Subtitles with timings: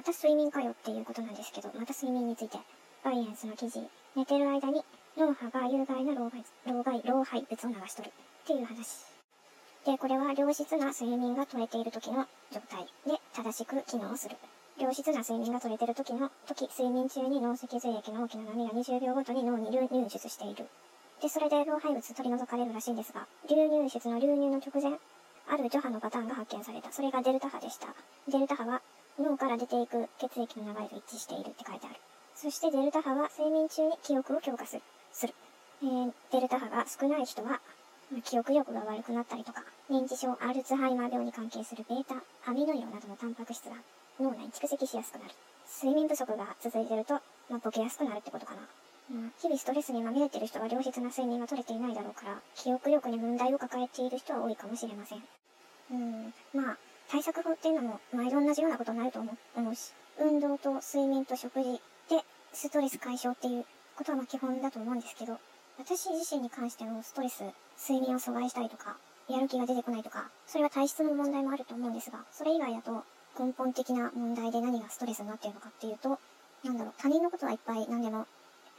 [0.00, 2.56] また睡眠かよっていうことなんですけど、また睡眠について、
[3.04, 3.84] バイエンスの記事、
[4.16, 4.82] 寝てる間に
[5.18, 9.04] 脳波が有害な老害、老害、老廃物を流し取るっていう話。
[9.84, 14.36] で、これは良質な睡眠が取れている時の状態で正しく機能する。
[14.78, 20.64] 良質な睡眠が取れている時の時、睡眠中に脳脊髄液の大きな波が20秒ごとに脳に流入出している。
[21.20, 24.98] で、それで老廃物取り除かれるらしいんですが、流入出の流入の直前、
[25.46, 26.90] ある除波のパターンが発見された。
[26.90, 27.88] それがデルタ波でした。
[28.28, 28.80] デルタ波は
[29.20, 31.96] 脳から出ていく血液の流れと一致しているって書いてある。
[32.34, 34.82] そしてデルタ波は睡眠中に記憶を強化する。
[35.12, 35.34] する。
[35.82, 37.60] えー、デルタ波が少ない人は、
[38.24, 42.16] 記憶力が悪くなったりとか、認知症、アルツハイマー病に関係するベータ、
[42.50, 43.76] アミノイオなどのタンパク質が
[44.18, 45.34] 脳内に蓄積しやすくなる。
[45.82, 47.14] 睡眠不足が続いてると、
[47.48, 48.60] まあ、ボケやすくなるってことかな。
[49.10, 55.22] うん、日々ストレスにまみれてる人は良質な睡眠が取れていないだろうから、記憶力に問題を抱えている人は多いかもしれません。
[55.90, 56.78] うん、まあ、
[57.10, 61.72] 対策法っていうのも、毎度同じようなことになると思うし、運動と睡眠と食事
[62.08, 63.64] でストレス解消っていう
[63.96, 65.36] ことはま基本だと思うんですけど、
[65.76, 67.42] 私自身に関してのストレス、
[67.80, 68.96] 睡眠を阻害したりとか、
[69.28, 73.04] やる気が出てこないとか、それは体質の問題もあると思うんですが、それ以外だと
[73.38, 76.16] 根本的な問題で何がストレスになっているのかっていうと、
[76.62, 78.28] なんだろう、他人のことはいっぱい何でも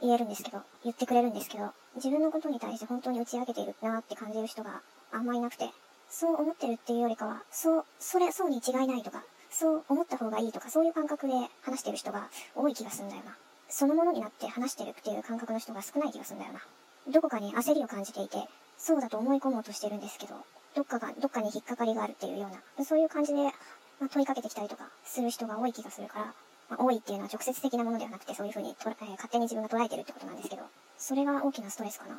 [0.00, 4.80] 言えるんですけど、言ってくれるんですけど、自分のことに対して本当に打ち明けているなって感じる人が
[5.12, 5.68] あんまりなくて、
[6.12, 11.32] そう思ってるっていうよりかは、そう、それ、そうに違いないとか、そう思った方がいいとか、そういう感覚で
[11.62, 13.34] 話してる人が多い気がすんだよな。
[13.70, 16.60] そのものになって話してるっていう感覚の人が少ない気がすんだよな。
[17.10, 18.46] どこかに焦りを感じていて、
[18.76, 20.34] そうだと思い込もうとしてるんですけど、
[20.74, 23.44] どっかが、どっかに引っかかりがあるっていうような、そういう感じで、
[24.00, 26.34] まあ、問いかけてきたりとかする人が多い気がするから、
[26.68, 30.62] まあ、多いっていうのは直接的なものではなくて、そういうふうにと、えー、勝手に自分が捉えてるってことなんですけど、
[30.98, 32.14] それが大きなストレスかな。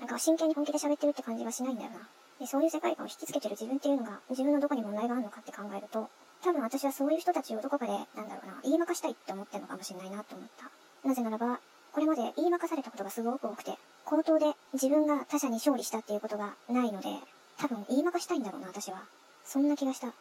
[0.00, 1.96] なんか真剣に本気で喋ってるって感じがしないんだよな。
[2.42, 6.10] で、そういう世界観を引きつけてる自分っていうのが、自分のどこに問題があるのかって考えると、
[6.42, 11.08] 多分私はそういう人たちをどこかで、なんだろうな、言いまかしたいって思ってるのかもしれないなと思った。
[11.08, 11.60] なぜならば、
[11.92, 17.10] これまで言いまかされたことがすごく多くて、口頭で自分が他者に勝利したっていうことがないので、
[17.58, 19.04] 多分言いまかしたいんだろうな、私は。
[19.44, 20.12] そんな気がした。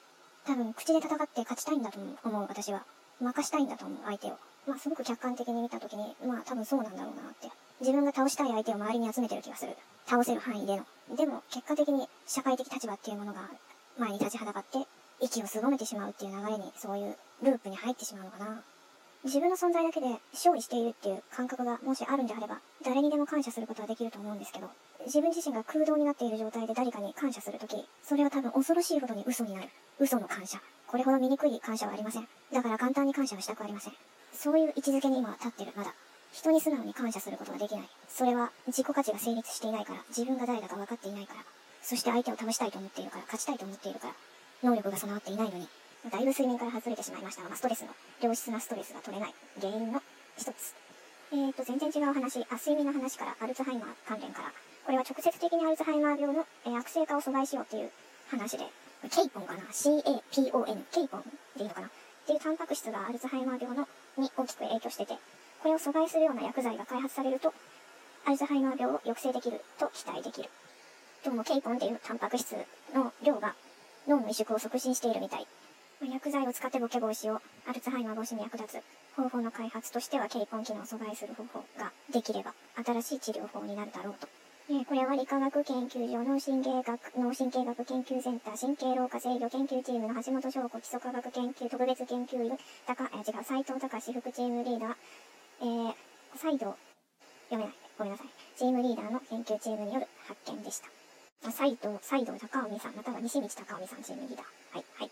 [0.45, 2.83] 多分口で戦って勝ちたいんだと思う、私は。
[3.19, 4.37] 任したいんだと思う、相手を。
[4.67, 7.49] まあ、すごく客観的に見たときに、まあ、多分そうなんだろうなって。
[7.81, 9.75] 自分が倒したい相手を周りに集めてる気がする。
[10.05, 10.85] 倒せる範囲での。
[11.17, 13.41] でも、結果的に社会的立場っていうものが
[13.97, 14.87] 前に立ちはだかって、
[15.19, 18.61] 息を凄めてしまうっていう流れに、そういうループに入ってしまうのかな。
[19.23, 24.69] 自分の存在だけで勝利しているっていう感覚がもしあるんであれば、誰にでも感謝することはできると思うんですけど、
[25.05, 29.69] 自分自身が空洞になっている状態で誰かに感謝するとき、それは多分恐ろしいほどに嘘になる。
[29.99, 30.61] 嘘の感謝。
[30.85, 32.27] これほど醜い感謝はありません。
[32.53, 33.93] だから簡単に感謝はしたくありません。
[34.33, 35.93] そういう位置づけに今は立ってる、まだ。
[36.31, 37.89] 人に素直に感謝することができない。
[38.07, 41.43] それは自己価値が成立していないから、自分が誰だか分かっていないから、
[41.81, 44.13] そして相手を倒したいと思っているから、勝ちたいと思っているから、
[44.63, 45.67] 能力が備わっていないのに、
[46.09, 47.43] だいぶ睡眠から外れてしまいました。
[47.43, 47.89] が、ストレスの、
[48.21, 49.33] 良質なストレスが取れない。
[49.59, 50.01] 原因の
[50.37, 50.73] 一つ。
[51.31, 54.51] えーと、全然違う話、あ、睡眠の話から、アルツハイマー関連から、
[54.85, 57.91] これは直接的にアルツハイマー病の、えー、悪性化を阻害しようっていう
[58.29, 58.65] 話で、
[59.09, 61.23] ケイポンかな ?CAPON、ケイポン
[61.57, 61.87] でいいのかな。
[61.87, 61.89] っ
[62.25, 63.87] ていうタンパク質がアルツハイマー病の
[64.17, 65.17] に大きく影響してて、
[65.61, 67.53] これを阻害するような薬剤が開発されると、
[68.25, 70.49] アルツハイマー病を抑制できると期待できる。
[71.23, 72.55] どうもケイポンっていうタンパク質
[72.95, 73.53] の量が
[74.07, 75.45] 脳の萎縮を促進しているみたい。
[76.01, 84.27] 薬剤を使ってボケ防止をアルツハイマー防止に役立つ方法の開発としては、ケイポン機能を阻害する方法ができれば、新しい治療法になるだろうと。
[84.69, 92.57] えこれは理化学研究所脳神経学、脳神経学研究センター神経老化制御研究チームの橋本翔子基礎科学研究特別研究員、
[92.87, 94.95] 高、え違う、斎藤隆副チームリーダー、
[95.61, 95.93] えー、
[96.35, 96.75] 再度、
[97.49, 97.73] 読めない。
[97.97, 98.27] ごめんなさい。
[98.57, 101.51] チームリーダーの研究チームによる発見でした。
[101.51, 104.45] 斎藤、斎藤高尾さん、または西道高尾美さんチームリーダー。
[104.73, 105.11] はい、はい。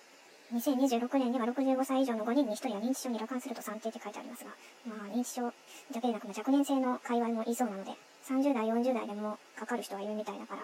[0.53, 4.49] 2026年には65歳以上の5人に1人は認知症に羅漢すると算定って書いてありますが、
[4.87, 7.91] まあ、認知症だけでなく若年性の界隈もいそうなので、
[8.25, 10.61] 30代、40代でもかかる人はいるみたいだから、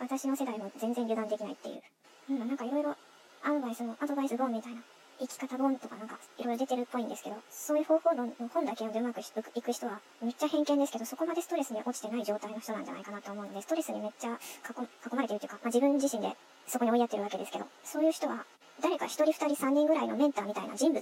[0.00, 1.82] 私の世代も全然油断できないっていう。
[2.30, 2.96] うん、なんかいろいろ
[3.42, 4.80] アドバイスの、アドバイス本みたいな、
[5.26, 16.36] 生き方本とかなんかいろいろ出てるっぽいんですけど、そういう方法論の本だけ読んでうまくいく人はめっちゃ偏見ですけど、そこまでストレスに落ちてない状態の人なんじゃないかなと思うので、ストレスにめっちゃ囲まれているというか、まあ、自分自身で
[16.66, 18.44] そこに追いやってるわけですけど、そういう人は
[18.82, 21.00] 誰か一人二人三人ぐらいのメンターみたいな人物、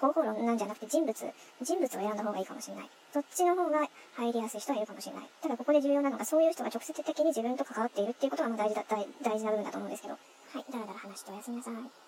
[0.00, 1.14] 方法論なんじゃなくて人物、
[1.62, 2.90] 人物を選んだ方がいいかもしれない。
[3.12, 5.28] そっちの方が入りやすい人はいるかもしれない。
[5.40, 8.84] ただここで重要なのがそういう人が直接的に自分と関わっているっていうことが大事だ、
[9.22, 10.14] 大事な部分だと思うんですけど。
[10.14, 12.04] はい、だらだら話しておやすみなさい。